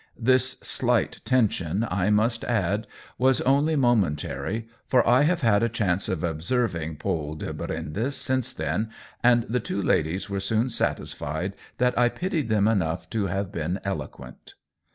[0.17, 2.85] This slight tension, I must COLLABORATION
[3.17, 7.53] 141 add, was only momentary, for I have had a chance of observing Paule de
[7.53, 8.89] Brindes since then,
[9.23, 13.79] and the two ladies were soon satisfied that I pitied them enough to have been
[13.83, 14.55] eloquent.